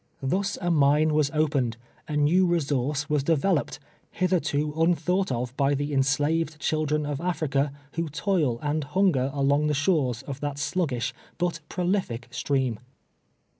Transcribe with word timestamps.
Tlius 0.25 0.57
a 0.59 0.71
mine 0.71 1.13
was 1.13 1.29
opened— 1.29 1.77
a 2.07 2.17
new 2.17 2.47
resource 2.47 3.07
was 3.07 3.21
developed, 3.23 3.77
hitherto 4.09 4.73
un 4.75 4.95
thought 4.95 5.31
of 5.31 5.55
by 5.55 5.75
the 5.75 5.93
enslaved 5.93 6.59
children 6.59 7.05
of 7.05 7.21
Africa, 7.21 7.71
who 7.93 8.09
toil 8.09 8.57
and 8.63 8.83
hunger 8.83 9.29
along 9.31 9.67
the 9.67 9.75
shores 9.75 10.23
of 10.23 10.39
that 10.39 10.57
sluggish, 10.57 11.13
but 11.37 11.59
prolific 11.69 12.27
stream. 12.31 12.79